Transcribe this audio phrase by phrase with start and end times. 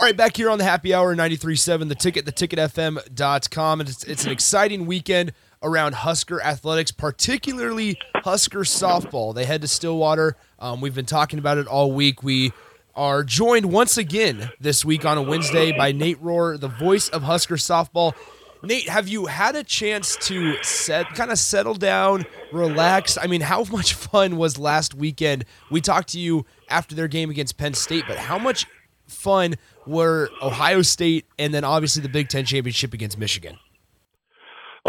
[0.00, 3.80] All right, back here on the happy hour 93.7, the ticket, theticketfm.com.
[3.80, 9.34] It's, it's an exciting weekend around Husker athletics, particularly Husker softball.
[9.34, 10.36] They head to Stillwater.
[10.60, 12.22] Um, we've been talking about it all week.
[12.22, 12.52] We
[12.94, 17.22] are joined once again this week on a Wednesday by Nate Rohr, the voice of
[17.22, 18.14] Husker softball.
[18.62, 23.18] Nate, have you had a chance to set kind of settle down, relax?
[23.18, 25.44] I mean, how much fun was last weekend?
[25.72, 28.64] We talked to you after their game against Penn State, but how much
[29.08, 29.54] fun
[29.86, 33.58] were Ohio State and then obviously the Big Ten championship against Michigan?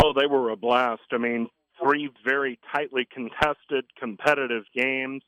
[0.02, 1.02] Oh, they were a blast.
[1.12, 1.50] I mean,
[1.82, 5.24] three very tightly contested, competitive games.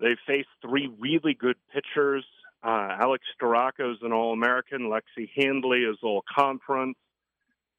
[0.00, 2.24] They faced three really good pitchers.
[2.62, 4.90] Uh, Alex Storako is an All American.
[4.90, 6.96] Lexi Handley is All Conference.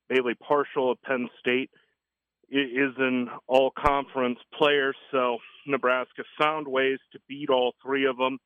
[0.09, 1.71] Bailey Parshall of Penn State
[2.49, 4.93] is an All Conference player.
[5.11, 8.37] So Nebraska found ways to beat all three of them.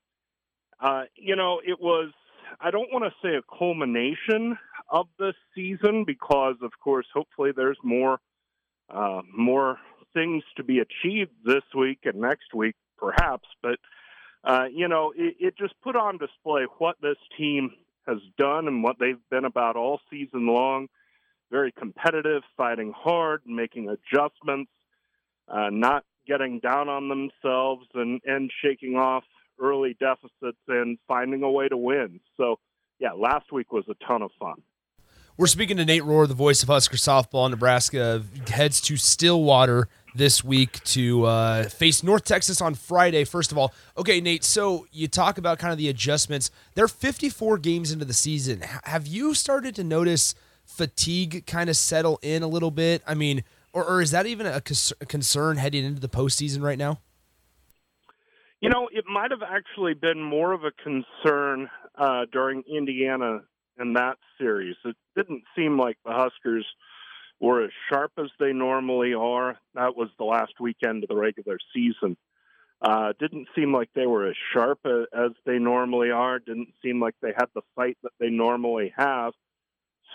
[0.80, 2.12] Uh, you know, it was,
[2.60, 4.58] I don't want to say a culmination
[4.90, 8.20] of the season because, of course, hopefully there's more,
[8.90, 9.78] uh, more
[10.14, 13.48] things to be achieved this week and next week, perhaps.
[13.62, 13.80] But,
[14.44, 17.72] uh, you know, it, it just put on display what this team
[18.08, 20.88] has done and what they've been about all season long.
[21.52, 24.72] Very competitive, fighting hard, making adjustments,
[25.48, 29.24] uh, not getting down on themselves and, and shaking off
[29.60, 32.20] early deficits and finding a way to win.
[32.38, 32.60] So,
[33.00, 34.62] yeah, last week was a ton of fun.
[35.40, 37.50] We're speaking to Nate Rohr, the voice of Husker softball.
[37.50, 43.24] Nebraska heads to Stillwater this week to uh, face North Texas on Friday.
[43.24, 44.44] First of all, okay, Nate.
[44.44, 46.52] So you talk about kind of the adjustments.
[46.76, 48.62] They're 54 games into the season.
[48.84, 53.02] Have you started to notice fatigue kind of settle in a little bit?
[53.08, 57.00] I mean, or, or is that even a concern heading into the postseason right now?
[58.62, 63.40] You know, it might have actually been more of a concern uh, during Indiana
[63.80, 64.76] in that series.
[64.84, 66.66] It didn't seem like the Huskers
[67.40, 69.58] were as sharp as they normally are.
[69.76, 72.18] That was the last weekend of the regular season.
[72.82, 76.40] Uh, didn't seem like they were as sharp as they normally are.
[76.40, 79.34] Didn't seem like they had the fight that they normally have.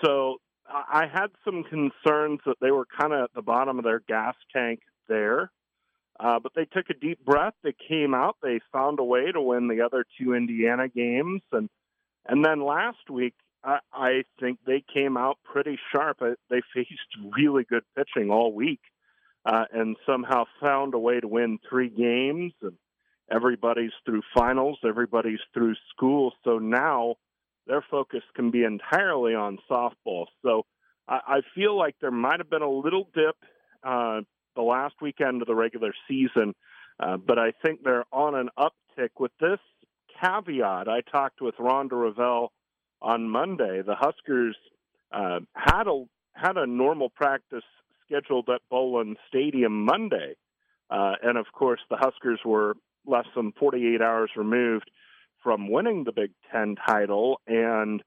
[0.03, 4.00] So I had some concerns that they were kind of at the bottom of their
[4.00, 5.50] gas tank there.
[6.19, 7.54] Uh, but they took a deep breath.
[7.62, 8.36] They came out.
[8.42, 11.69] They found a way to win the other two Indiana games, and
[12.26, 16.20] and then last week, I, I think they came out pretty sharp.
[16.20, 18.80] They faced really good pitching all week,
[19.44, 22.52] uh, and somehow found a way to win three games.
[22.62, 22.76] And
[23.31, 24.78] everybody's through finals.
[24.86, 26.32] Everybody's through school.
[26.44, 27.16] So now
[27.66, 30.26] their focus can be entirely on softball.
[30.42, 30.66] So
[31.08, 33.36] I, I feel like there might have been a little dip.
[33.82, 34.20] Uh,
[34.54, 36.54] the last weekend of the regular season.
[37.00, 39.59] Uh, but I think they're on an uptick with this
[40.20, 40.88] caveat.
[40.88, 42.48] I talked with Rhonda Revelle
[43.03, 43.82] on Monday.
[43.82, 44.56] The Huskers
[45.12, 47.62] uh, had a had a normal practice
[48.06, 50.34] scheduled at Bowlin Stadium Monday,
[50.91, 52.75] uh, and of course the Huskers were
[53.06, 54.91] less than 48 hours removed
[55.43, 57.41] from winning the Big Ten title.
[57.47, 58.03] And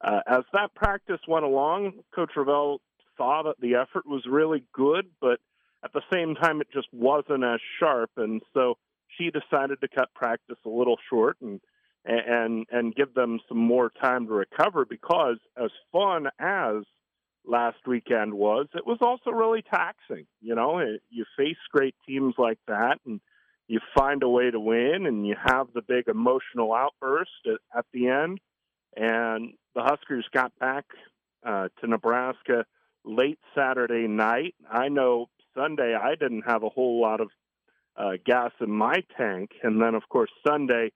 [0.00, 2.78] uh, as that practice went along, Coach Revelle
[3.16, 5.40] saw that the effort was really good, but
[5.84, 8.76] at the same time, it just wasn't as sharp, and so
[9.16, 11.60] she decided to cut practice a little short and
[12.04, 16.84] and and give them some more time to recover because as fun as
[17.46, 20.26] last weekend was, it was also really taxing.
[20.40, 20.80] You know,
[21.10, 23.20] you face great teams like that, and
[23.68, 27.86] you find a way to win, and you have the big emotional outburst at, at
[27.92, 28.40] the end.
[28.96, 30.84] And the Huskers got back
[31.46, 32.64] uh, to Nebraska
[33.04, 34.54] late Saturday night.
[34.70, 35.28] I know
[35.60, 37.28] Sunday, I didn't have a whole lot of
[37.96, 39.50] uh, gas in my tank.
[39.62, 40.92] And then, of course, Sunday,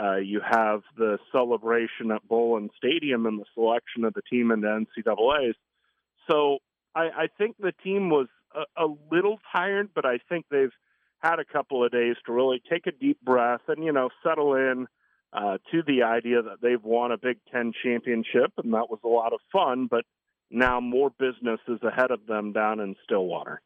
[0.00, 4.66] uh, you have the celebration at Bowlin Stadium and the selection of the team into
[4.66, 5.56] NCAA's.
[6.30, 6.58] So
[6.94, 10.72] I, I think the team was a, a little tired, but I think they've
[11.20, 14.54] had a couple of days to really take a deep breath and, you know, settle
[14.54, 14.86] in
[15.32, 19.08] uh, to the idea that they've won a Big Ten championship, and that was a
[19.08, 20.04] lot of fun, but
[20.50, 23.60] now more business is ahead of them down in Stillwater.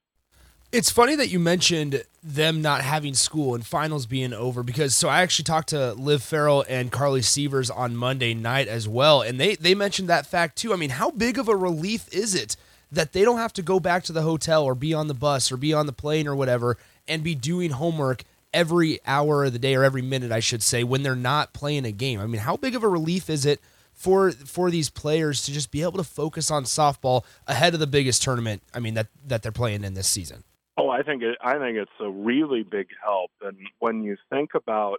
[0.71, 5.09] It's funny that you mentioned them not having school and finals being over because so
[5.09, 9.41] I actually talked to Liv Farrell and Carly Sievers on Monday night as well, and
[9.41, 10.75] they they mentioned that fact too.
[10.75, 12.55] I mean, how big of a relief is it
[12.93, 15.51] that they don't have to go back to the hotel or be on the bus
[15.51, 16.77] or be on the plane or whatever
[17.07, 20.85] and be doing homework every hour of the day or every minute, I should say,
[20.85, 22.21] when they're not playing a game?
[22.21, 23.61] I mean, how big of a relief is it
[23.95, 27.87] for for these players to just be able to focus on softball ahead of the
[27.87, 28.63] biggest tournament?
[28.75, 30.45] I mean that that they're playing in this season.
[30.81, 34.51] Oh, I think it, I think it's a really big help, and when you think
[34.55, 34.99] about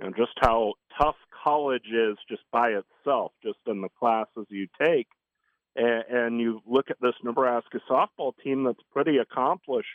[0.00, 1.14] you know just how tough
[1.44, 5.06] college is just by itself, just in the classes you take.
[5.74, 9.88] And, and you look at this Nebraska softball team that's pretty accomplished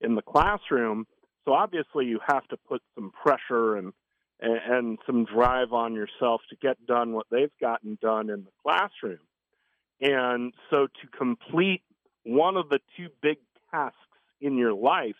[0.00, 1.06] in the classroom.
[1.44, 3.92] So obviously, you have to put some pressure and
[4.40, 9.20] and, some drive on yourself to get done what they've gotten done in the classroom.
[10.02, 11.80] And so to complete
[12.24, 13.38] one of the two big
[13.70, 13.96] tasks
[14.40, 15.16] in your life,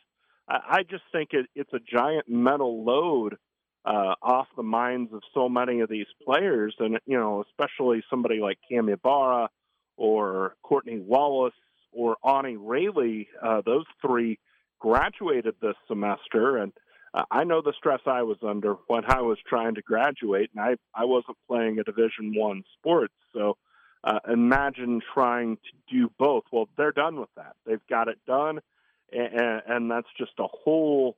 [0.49, 3.37] I, just think it, it's a giant mental load
[3.85, 8.41] uh, off the minds of so many of these players, and you know, especially somebody
[8.41, 9.49] like Cam Ybarra
[9.97, 11.55] or Courtney Wallace
[11.93, 13.25] or Ani Rayleigh.
[13.43, 14.39] Uh, those three
[14.79, 16.73] graduated this semester, and
[17.15, 20.63] uh, I know the stress I was under when I was trying to graduate, and
[20.65, 23.57] I I wasn't playing a Division One sport, so.
[24.05, 26.45] Uh, imagine trying to do both.
[26.53, 27.57] Well, they're done with that.
[27.67, 28.61] They've got it done,
[29.12, 31.17] and, and that's just a whole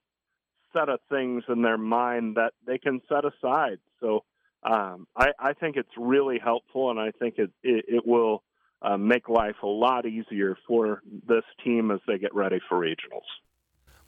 [0.73, 3.79] set of things in their mind that they can set aside.
[4.01, 4.25] So
[4.63, 8.43] um, I, I, think it's really helpful, and I think it, it, it will
[8.83, 13.27] uh, make life a lot easier for this team as they get ready for regionals.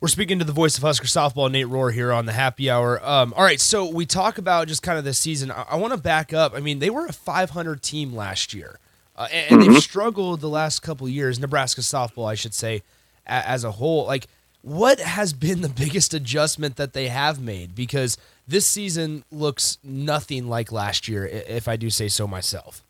[0.00, 3.04] We're speaking to the voice of Husker softball, Nate Rohr, here on the Happy Hour.
[3.06, 5.50] Um, all right, so we talk about just kind of this season.
[5.50, 6.54] I, I want to back up.
[6.54, 8.78] I mean, they were a 500 team last year,
[9.14, 9.72] uh, and, and mm-hmm.
[9.74, 11.38] they've struggled the last couple years.
[11.38, 12.82] Nebraska softball, I should say,
[13.30, 14.06] as a whole.
[14.06, 14.26] Like,
[14.62, 17.74] what has been the biggest adjustment that they have made?
[17.74, 22.82] Because this season looks nothing like last year, if I do say so myself.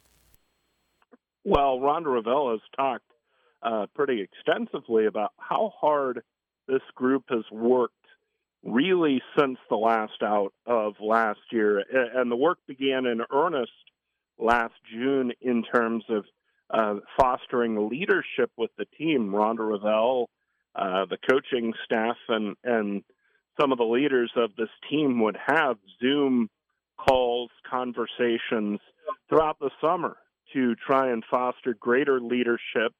[1.44, 3.04] Well, Rhonda Revelle has talked
[3.62, 6.22] uh, pretty extensively about how hard
[6.66, 7.94] this group has worked
[8.62, 11.82] really since the last out of last year.
[12.14, 13.72] And the work began in earnest
[14.38, 16.25] last June in terms of
[16.72, 19.31] uh, fostering leadership with the team.
[19.32, 20.26] Rhonda Revelle,
[20.75, 23.02] uh, the coaching staff, and, and
[23.61, 26.49] some of the leaders of this team would have Zoom
[26.96, 28.81] calls, conversations
[29.28, 30.17] throughout the summer
[30.52, 32.93] to try and foster greater leadership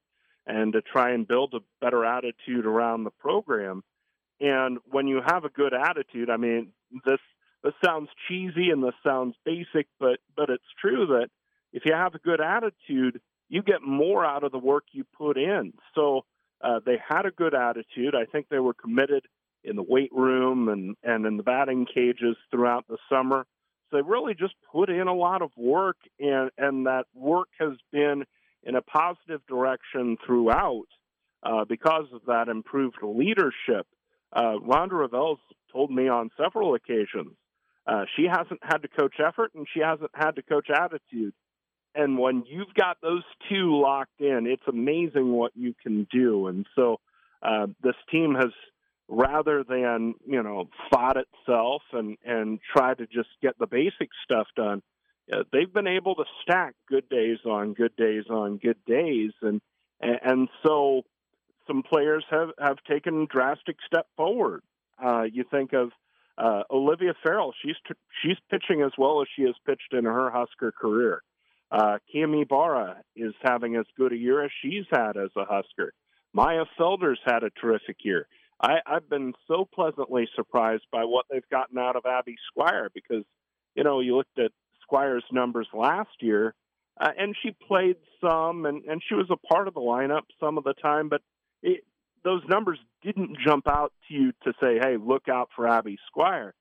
[0.47, 3.83] and to try and build a better attitude around the program.
[4.39, 6.73] And when you have a good attitude, I mean,
[7.05, 7.19] this
[7.63, 11.27] this sounds cheesy and this sounds basic, but but it's true that
[11.73, 13.21] if you have a good attitude,
[13.51, 15.73] you get more out of the work you put in.
[15.93, 16.21] So
[16.63, 18.15] uh, they had a good attitude.
[18.15, 19.25] I think they were committed
[19.63, 23.45] in the weight room and and in the batting cages throughout the summer.
[23.89, 27.73] So they really just put in a lot of work, and and that work has
[27.91, 28.23] been
[28.63, 30.87] in a positive direction throughout
[31.43, 33.85] uh, because of that improved leadership.
[34.31, 35.39] Uh, Rhonda Revelle's
[35.73, 37.35] told me on several occasions
[37.85, 41.33] uh, she hasn't had to coach effort and she hasn't had to coach attitude.
[41.93, 46.47] And when you've got those two locked in, it's amazing what you can do.
[46.47, 46.99] And so
[47.41, 48.51] uh, this team has,
[49.09, 54.47] rather than you know, fought itself and and try to just get the basic stuff
[54.55, 54.81] done,
[55.31, 59.61] uh, they've been able to stack good days on good days on good days, and
[59.99, 61.03] and so
[61.67, 64.61] some players have have taken drastic step forward.
[65.03, 65.91] Uh, you think of
[66.37, 70.29] uh, Olivia Farrell; she's t- she's pitching as well as she has pitched in her
[70.31, 71.21] Husker career.
[71.71, 72.45] Uh, Cami
[73.15, 75.93] is having as good a year as she's had as a Husker.
[76.33, 78.27] Mya Felder's had a terrific year.
[78.61, 83.23] I, I've been so pleasantly surprised by what they've gotten out of Abby Squire because,
[83.75, 84.51] you know, you looked at
[84.83, 86.53] Squire's numbers last year,
[86.99, 90.57] uh, and she played some, and, and she was a part of the lineup some
[90.57, 91.21] of the time, but
[91.63, 91.83] it,
[92.23, 96.53] those numbers didn't jump out to you to say, hey, look out for Abby Squire.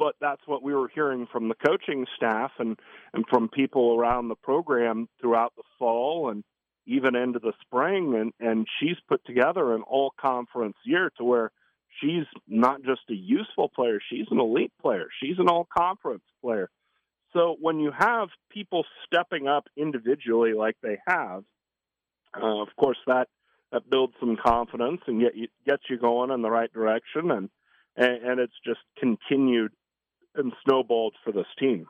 [0.00, 2.78] But that's what we were hearing from the coaching staff and,
[3.12, 6.42] and from people around the program throughout the fall and
[6.86, 8.14] even into the spring.
[8.14, 11.52] And, and she's put together an all conference year to where
[12.00, 16.70] she's not just a useful player, she's an elite player, she's an all conference player.
[17.34, 21.44] So when you have people stepping up individually like they have,
[22.34, 23.28] uh, of course that
[23.70, 27.50] that builds some confidence and get you, gets you going in the right direction, and,
[27.96, 29.72] and and it's just continued
[30.34, 31.86] and snowballed for this team.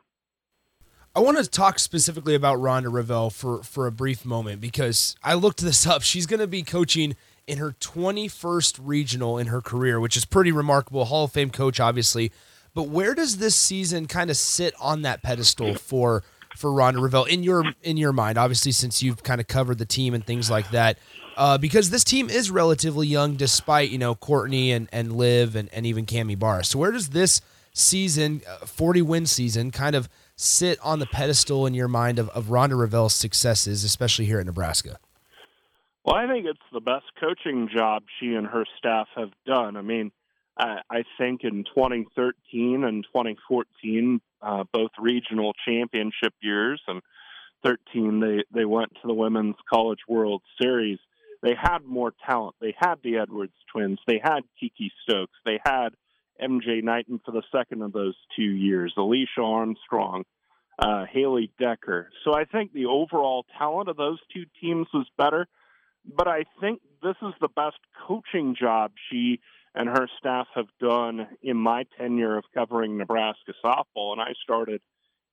[1.13, 5.33] I want to talk specifically about Rhonda Revelle for for a brief moment because I
[5.33, 6.03] looked this up.
[6.03, 7.15] She's going to be coaching
[7.47, 11.03] in her 21st regional in her career, which is pretty remarkable.
[11.05, 12.31] Hall of Fame coach, obviously.
[12.73, 16.23] But where does this season kind of sit on that pedestal for
[16.55, 18.37] for Rhonda Revelle in your in your mind?
[18.37, 20.97] Obviously, since you've kind of covered the team and things like that,
[21.35, 25.67] uh, because this team is relatively young, despite you know Courtney and and Liv and,
[25.73, 26.63] and even Cami Barr.
[26.63, 27.41] So where does this
[27.73, 32.29] season, uh, 40 win season, kind of sit on the pedestal in your mind of,
[32.29, 34.97] of Rhonda Revelle's successes, especially here at Nebraska?
[36.03, 39.77] Well, I think it's the best coaching job she and her staff have done.
[39.77, 40.11] I mean,
[40.57, 47.01] Uh, I think in 2013 and 2014, uh, both regional championship years, and
[47.63, 50.99] 13 they they went to the Women's College World Series.
[51.41, 52.55] They had more talent.
[52.59, 53.99] They had the Edwards twins.
[54.05, 55.37] They had Kiki Stokes.
[55.45, 55.89] They had
[56.41, 58.93] MJ Knighton for the second of those two years.
[58.97, 60.23] Alicia Armstrong,
[60.79, 62.09] uh, Haley Decker.
[62.23, 65.47] So I think the overall talent of those two teams was better.
[66.05, 69.39] But I think this is the best coaching job she
[69.75, 74.13] and her staff have done in my tenure of covering Nebraska softball.
[74.13, 74.81] And I started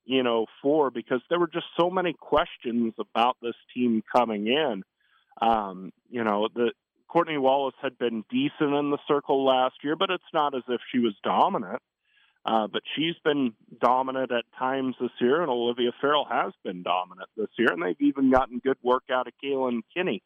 [0.08, 4.82] you know, for because there were just so many questions about this team coming in.
[5.42, 6.72] Um, you know, the
[7.08, 10.80] Courtney Wallace had been decent in the circle last year, but it's not as if
[10.92, 11.82] she was dominant.
[12.46, 17.28] Uh, but she's been dominant at times this year, and Olivia Farrell has been dominant
[17.36, 20.22] this year, and they've even gotten good work out of Kaylin Kinney.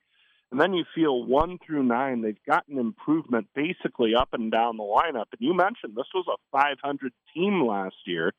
[0.53, 4.83] And then you feel one through nine, they've gotten improvement basically up and down the
[4.83, 5.25] lineup.
[5.33, 8.35] And you mentioned this was a 500 team last year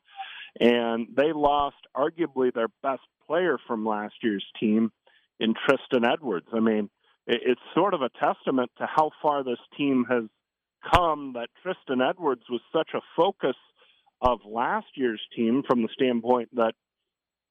[0.60, 4.92] and they lost arguably their best player from last year's team
[5.40, 6.48] in Tristan Edwards.
[6.54, 6.90] I mean,
[7.28, 10.24] it's sort of a testament to how far this team has
[10.94, 13.56] come that Tristan Edwards was such a focus
[14.22, 16.74] of last year's team from the standpoint that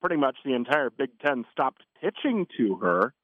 [0.00, 3.14] pretty much the entire Big Ten stopped pitching to her.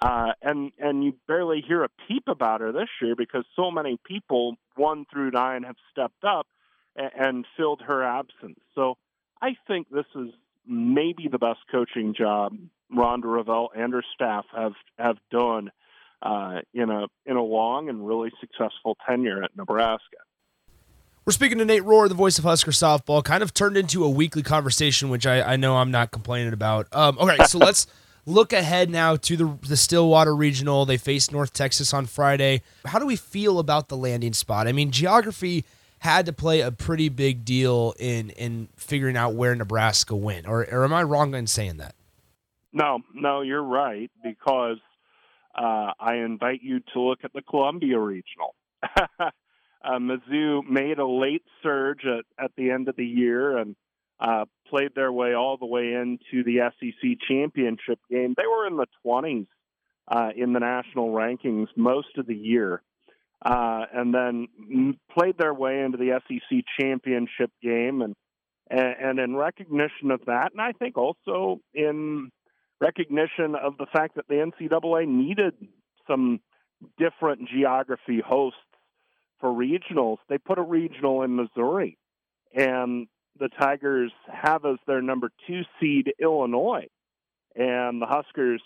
[0.00, 3.98] Uh, and and you barely hear a peep about her this year because so many
[4.06, 6.46] people one through nine have stepped up
[6.96, 8.58] and, and filled her absence.
[8.74, 8.96] So
[9.42, 10.30] I think this is
[10.66, 12.56] maybe the best coaching job
[12.94, 15.70] Rhonda Revelle and her staff have have done
[16.22, 20.18] uh, in a in a long and really successful tenure at Nebraska.
[21.24, 23.22] We're speaking to Nate Rohr, the voice of Husker softball.
[23.22, 26.88] Kind of turned into a weekly conversation, which I, I know I'm not complaining about.
[26.92, 27.86] Um, okay, so let's
[28.26, 30.86] look ahead now to the the Stillwater Regional.
[30.86, 32.62] They face North Texas on Friday.
[32.86, 34.66] How do we feel about the landing spot?
[34.66, 35.64] I mean, geography
[36.00, 40.46] had to play a pretty big deal in in figuring out where Nebraska went.
[40.46, 41.94] Or, or am I wrong in saying that?
[42.72, 44.78] No, no, you're right because
[45.54, 48.54] uh, I invite you to look at the Columbia Regional.
[49.20, 49.30] uh,
[49.84, 53.76] Mizzou made a late surge at, at the end of the year and
[54.20, 58.34] uh, played their way all the way into the SEC championship game.
[58.36, 59.46] They were in the 20s
[60.08, 62.82] uh, in the national rankings most of the year
[63.44, 68.14] uh, and then played their way into the SEC championship game, and,
[68.70, 72.30] and in recognition of that, and I think also in
[72.80, 75.54] recognition of the fact that the NCAA needed
[76.06, 76.40] some
[76.98, 78.58] different geography hosts
[79.40, 81.98] for regionals, they put a regional in Missouri,
[82.54, 83.06] and
[83.38, 86.88] the Tigers have as their number two seed Illinois,
[87.54, 88.62] and the Huskers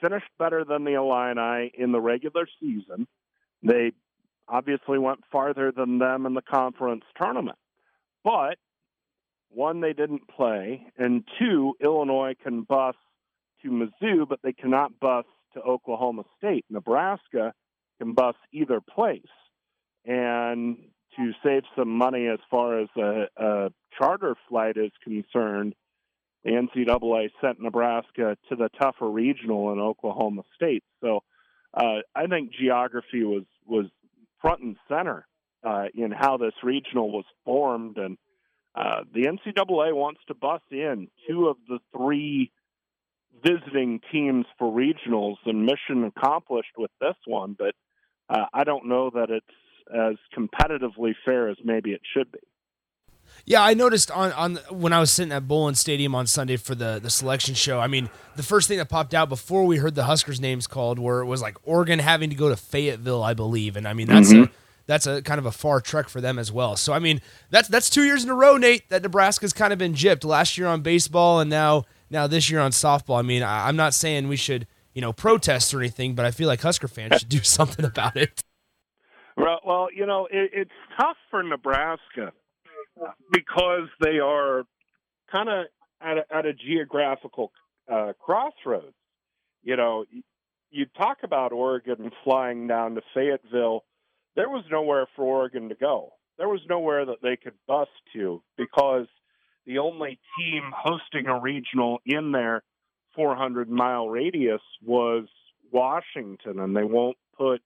[0.00, 3.06] finished better than the Illini in the regular season.
[3.62, 3.92] They
[4.48, 7.58] obviously went farther than them in the conference tournament.
[8.22, 8.58] But
[9.50, 12.96] one, they didn't play, and two, Illinois can bus
[13.62, 15.24] to Mizzou, but they cannot bus
[15.54, 16.64] to Oklahoma State.
[16.68, 17.54] Nebraska
[17.98, 19.22] can bus either place.
[20.04, 20.76] And
[21.16, 25.74] to save some money as far as a, a charter flight is concerned,
[26.44, 30.84] the NCAA sent Nebraska to the tougher regional in Oklahoma State.
[31.00, 31.20] So
[31.72, 33.86] uh, I think geography was was
[34.40, 35.26] front and center
[35.64, 38.18] uh, in how this regional was formed, and
[38.74, 42.50] uh, the NCAA wants to bus in two of the three
[43.44, 47.54] visiting teams for regionals, and mission accomplished with this one.
[47.58, 47.74] But
[48.28, 49.46] uh, I don't know that it's
[49.92, 52.38] as competitively fair as maybe it should be.
[53.46, 56.74] Yeah, I noticed on, on when I was sitting at Bowlin Stadium on Sunday for
[56.74, 57.78] the, the selection show.
[57.78, 60.98] I mean, the first thing that popped out before we heard the Huskers names called
[60.98, 64.06] were it was like Oregon having to go to Fayetteville, I believe, and I mean
[64.06, 64.44] that's mm-hmm.
[64.44, 64.50] a
[64.86, 66.76] that's a kind of a far trek for them as well.
[66.76, 69.78] So I mean that's that's two years in a row, Nate, that Nebraska's kind of
[69.78, 70.24] been gypped.
[70.24, 73.18] Last year on baseball, and now now this year on softball.
[73.18, 76.30] I mean, I, I'm not saying we should you know protest or anything, but I
[76.30, 78.42] feel like Husker fans should do something about it.
[79.36, 82.32] Well, well, you know, it, it's tough for Nebraska
[83.32, 84.64] because they are
[85.30, 85.66] kind of
[86.00, 87.50] at a, at a geographical
[87.90, 88.94] uh, crossroads.
[89.62, 90.04] You know,
[90.70, 93.84] you talk about Oregon flying down to Fayetteville.
[94.36, 96.12] There was nowhere for Oregon to go.
[96.38, 99.06] There was nowhere that they could bus to because
[99.66, 102.62] the only team hosting a regional in their
[103.14, 105.26] 400 mile radius was
[105.70, 107.62] Washington, and they won't put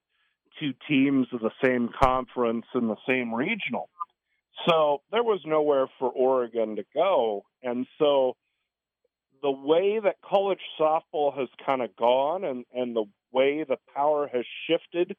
[0.60, 3.88] two teams of the same conference in the same regional.
[4.68, 7.44] So there was nowhere for Oregon to go.
[7.62, 8.36] And so
[9.42, 14.28] the way that college softball has kind of gone and, and the way the power
[14.32, 15.16] has shifted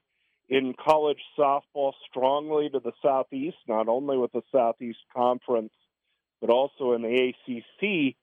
[0.50, 5.72] in college softball strongly to the Southeast, not only with the Southeast Conference,
[6.42, 8.16] but also in the ACC.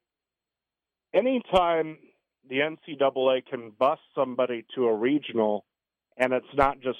[1.14, 1.98] Anytime
[2.48, 5.64] the NCAA can bust somebody to a regional
[6.16, 6.98] and it's not just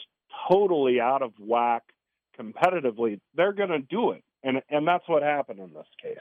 [0.49, 1.83] totally out of whack
[2.39, 4.23] competitively, they're going to do it.
[4.45, 6.19] And, and that's what happened in this case.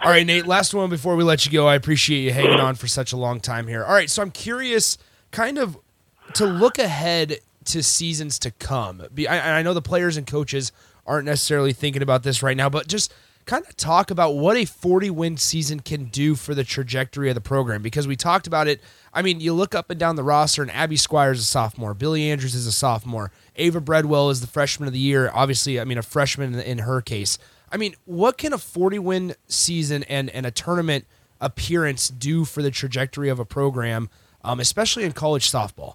[0.00, 1.68] All right, Nate, last one before we let you go.
[1.68, 3.84] I appreciate you hanging on for such a long time here.
[3.84, 4.96] All right, so I'm curious,
[5.30, 5.78] kind of
[6.34, 9.02] to look ahead to seasons to come.
[9.28, 10.72] I, I know the players and coaches
[11.06, 13.12] aren't necessarily thinking about this right now, but just
[13.44, 17.34] kind of talk about what a 40 win season can do for the trajectory of
[17.34, 18.80] the program because we talked about it.
[19.12, 21.94] I mean, you look up and down the roster, and Abby Squires is a sophomore,
[21.94, 25.30] Billie Andrews is a sophomore, Ava Bredwell is the freshman of the year.
[25.34, 27.38] Obviously, I mean, a freshman in her case.
[27.70, 31.06] I mean, what can a 40 win season and, and a tournament
[31.40, 34.08] appearance do for the trajectory of a program,
[34.44, 35.94] um, especially in college softball?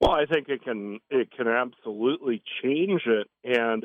[0.00, 3.84] Well, I think it can it can absolutely change it, and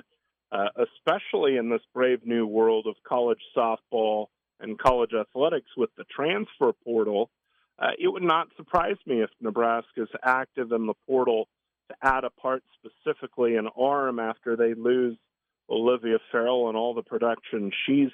[0.52, 4.28] uh, especially in this brave new world of college softball
[4.60, 7.32] and college athletics with the transfer portal,
[7.80, 11.48] uh, it would not surprise me if Nebraska is active in the portal
[11.90, 15.18] to add a part specifically an arm after they lose
[15.70, 18.12] Olivia Farrell and all the production she's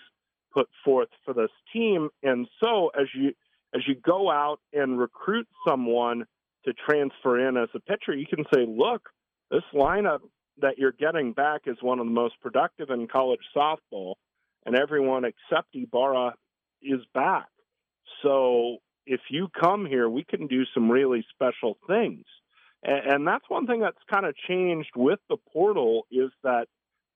[0.53, 2.09] put forth for this team.
[2.23, 3.33] And so as you
[3.75, 6.25] as you go out and recruit someone
[6.65, 9.09] to transfer in as a pitcher, you can say, look,
[9.49, 10.19] this lineup
[10.61, 14.15] that you're getting back is one of the most productive in college softball,
[14.65, 16.33] and everyone except Ybarra
[16.81, 17.47] is back.
[18.23, 22.25] So if you come here, we can do some really special things.
[22.83, 26.67] And, and that's one thing that's kind of changed with the portal is that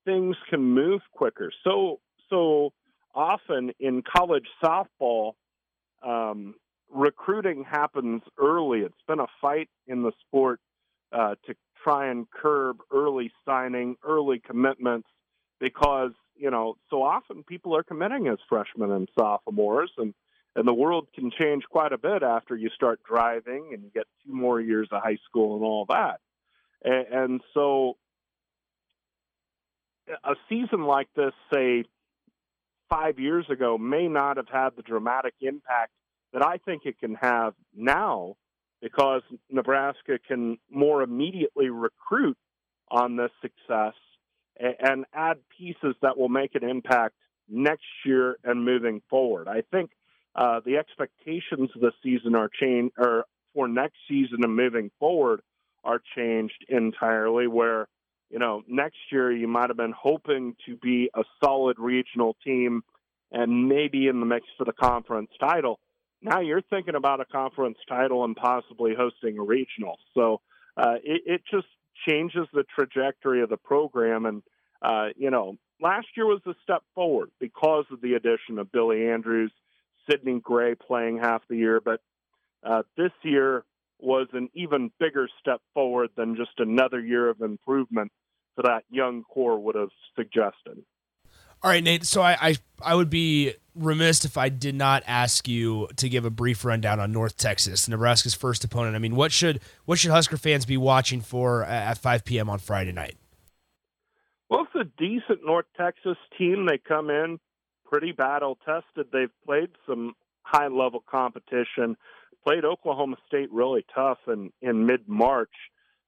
[0.05, 1.51] things can move quicker.
[1.63, 2.73] So so
[3.13, 5.33] often in college softball,
[6.01, 6.55] um,
[6.93, 8.79] recruiting happens early.
[8.79, 10.59] It's been a fight in the sport
[11.12, 15.07] uh, to try and curb early signing, early commitments,
[15.59, 20.13] because you know so often people are committing as freshmen and sophomores, and
[20.55, 24.05] and the world can change quite a bit after you start driving and you get
[24.25, 26.19] two more years of high school and all that,
[26.84, 27.97] and, and so
[30.23, 31.86] a season like this, say
[32.89, 35.91] five years ago, may not have had the dramatic impact
[36.34, 38.36] that I think it can have now
[38.82, 42.38] because Nebraska can more immediately recruit
[42.91, 43.93] on this success
[44.60, 47.15] and add pieces that will make an impact
[47.50, 49.48] next year and moving forward.
[49.48, 49.91] I think
[50.36, 55.41] uh, the expectations of the season are changed, or for next season and moving forward
[55.84, 57.48] are changed entirely.
[57.48, 57.88] Where
[58.30, 62.84] you know next year you might have been hoping to be a solid regional team
[63.32, 65.80] and maybe in the mix for the conference title
[66.23, 69.97] now you're thinking about a conference title and possibly hosting a regional.
[70.13, 70.41] So
[70.77, 71.67] uh, it, it, just
[72.07, 74.25] changes the trajectory of the program.
[74.25, 74.41] And,
[74.81, 79.07] uh, you know, last year was a step forward because of the addition of Billie
[79.07, 79.51] Andrews,
[80.09, 81.81] Sydney Gray playing half the year.
[81.83, 82.01] But
[82.63, 83.65] uh, this year
[83.99, 88.12] was an even bigger step forward than just another year of improvement
[88.55, 90.83] for that young core would have suggested.
[91.63, 92.06] All right, Nate.
[92.06, 96.26] So I, I, I would be remiss if I did not ask you to give
[96.26, 98.95] a brief rundown on North Texas, Nebraska's first opponent.
[98.95, 102.49] I mean, what should what should Husker fans be watching for at 5 p.m.
[102.49, 103.15] on Friday night?
[104.49, 106.67] Well, it's a decent North Texas team.
[106.67, 107.39] They come in
[107.86, 109.08] pretty battle tested.
[109.13, 111.95] They've played some high level competition.
[112.45, 115.54] Played Oklahoma State really tough in in mid March.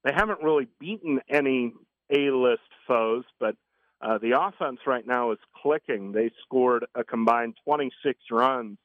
[0.03, 1.73] They haven't really beaten any
[2.11, 3.55] A list foes, but
[4.05, 6.11] uh, the offense right now is clicking.
[6.11, 8.77] They scored a combined 26 runs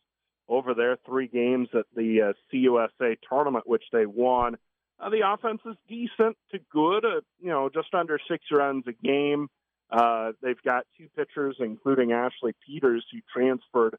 [0.49, 4.57] over their three games at the uh, CUSA tournament, which they won.
[4.99, 8.93] Uh, the offense is decent to good, uh, you know, just under six runs a
[8.93, 9.49] game.
[9.91, 13.97] Uh, they've got two pitchers, including Ashley Peters, who transferred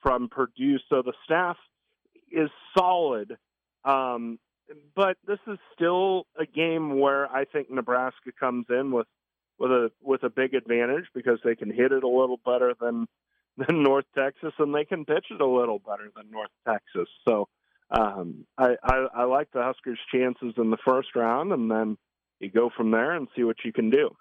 [0.00, 0.78] from Purdue.
[0.88, 1.56] So the staff
[2.30, 3.36] is solid.
[3.84, 4.38] Um,
[4.96, 9.06] but this is still a game where I think Nebraska comes in with
[9.58, 13.06] with a with a big advantage because they can hit it a little better than
[13.56, 17.08] than North Texas and they can pitch it a little better than North Texas.
[17.28, 17.48] So
[17.92, 21.98] um, I, I, I like the Huskers' chances in the first round, and then
[22.40, 24.16] you go from there and see what you can do.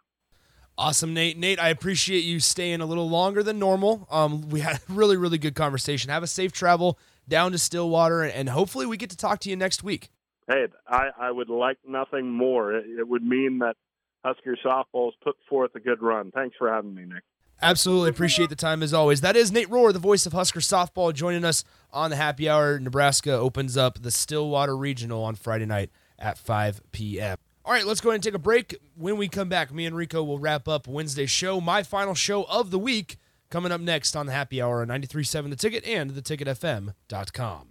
[0.78, 1.38] Awesome, Nate.
[1.38, 4.08] Nate, I appreciate you staying a little longer than normal.
[4.12, 6.10] Um, we had a really, really good conversation.
[6.10, 9.56] Have a safe travel down to Stillwater, and hopefully we get to talk to you
[9.56, 10.10] next week.
[10.50, 12.74] Hey, I, I would like nothing more.
[12.74, 13.78] It, it would mean that
[14.24, 16.32] Husker softball's put forth a good run.
[16.32, 17.24] Thanks for having me, Nick.
[17.62, 19.22] Absolutely appreciate the time as always.
[19.22, 22.80] That is Nate Rohr, the voice of Husker softball, joining us on the happy hour.
[22.80, 27.38] Nebraska opens up the Stillwater Regional on Friday night at 5 p.m.
[27.64, 28.76] All right, let's go ahead and take a break.
[28.96, 32.44] When we come back, me and Rico will wrap up Wednesday's show, my final show
[32.46, 33.18] of the week,
[33.52, 37.68] coming up next on the Happy Hour on 93.7 The Ticket and theticketfm.com.